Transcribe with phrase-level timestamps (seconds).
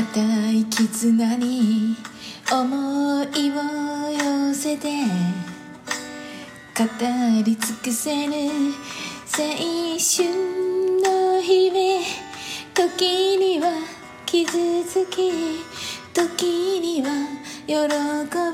[0.00, 1.94] 固い絆に
[2.50, 3.60] 思いを
[4.08, 4.88] 寄せて
[6.74, 6.84] 語
[7.44, 9.44] り尽くせぬ青
[9.98, 10.24] 春
[11.02, 12.06] の日々
[12.72, 13.72] 時には
[14.24, 14.56] 傷
[14.88, 15.32] つき
[16.14, 17.10] 時には
[17.66, 17.76] 喜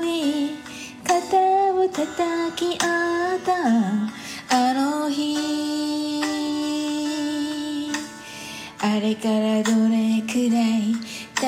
[0.03, 0.59] び
[1.05, 1.37] 肩
[1.73, 3.39] を叩き合っ
[4.49, 5.57] たあの日
[8.79, 11.47] あれからどれくらい経っ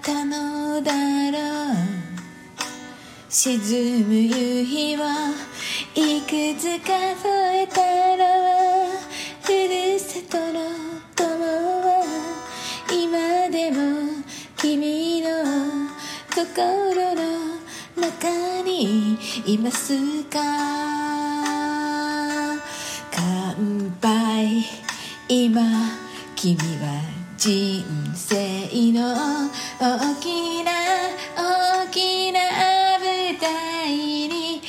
[0.00, 0.92] たのだ
[1.32, 1.74] ろう
[3.28, 5.34] 沈む夕日は
[5.96, 7.80] いくつ数えた
[8.16, 8.24] ら
[9.42, 10.60] ふるさとの
[11.16, 11.26] 友
[11.82, 12.04] は
[12.92, 14.22] 今でも
[14.56, 15.28] 君の
[16.32, 17.22] 心の
[17.96, 20.38] 中にいますか？
[23.10, 24.64] 乾杯。
[25.28, 25.60] 今
[26.36, 27.02] 君は
[27.36, 28.47] 人生
[29.80, 30.72] 大きな
[31.36, 32.40] 大きな
[32.98, 33.94] 舞台
[34.26, 34.60] に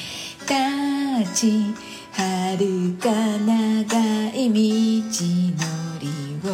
[0.41, 1.73] 立ち
[2.13, 3.97] 遥か長
[4.35, 5.25] い道
[5.57, 5.65] の
[5.99, 6.07] り
[6.47, 6.49] を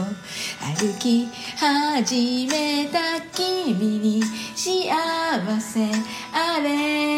[0.64, 4.24] 歩き始めた君に
[4.56, 5.92] 幸せ
[6.32, 7.15] あれ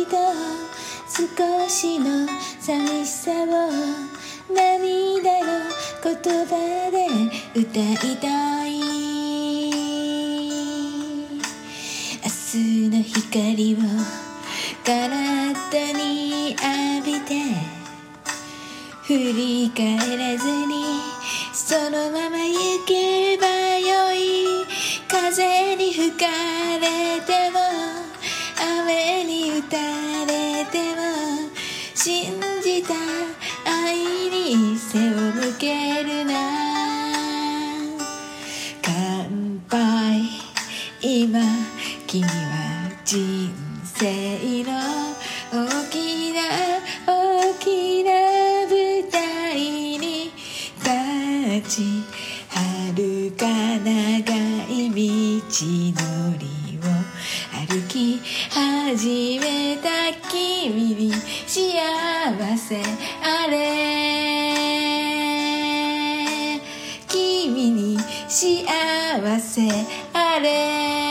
[0.00, 0.16] びと
[1.08, 2.26] 少しの
[2.58, 3.44] 寂しさを
[4.50, 5.46] 涙の
[6.02, 6.14] 言
[6.46, 6.96] 葉で
[7.54, 8.70] 歌いたい。
[12.22, 13.78] 明日の光を
[14.84, 16.62] 体に浴
[17.04, 17.30] びて
[19.02, 20.84] 振り返らずに
[21.52, 22.38] そのまま
[32.02, 32.94] 信じた
[33.66, 33.94] 愛
[34.30, 36.32] に背を向けるな。
[38.80, 40.22] 乾杯。
[41.02, 41.40] 今
[42.06, 43.52] 君は人
[43.84, 44.70] 生の
[45.52, 46.40] 大きな
[47.06, 48.10] 大きな
[48.66, 49.60] 舞台
[49.98, 50.32] に
[50.78, 51.82] 立ち
[52.48, 53.44] 遥か
[53.78, 54.32] 長
[54.70, 55.04] い道
[56.00, 56.82] のりを
[57.68, 59.59] 歩き始め
[62.70, 63.56] せあれ。
[67.08, 67.98] 君に
[68.28, 68.64] 幸
[69.40, 69.68] せ
[70.12, 71.09] あれ。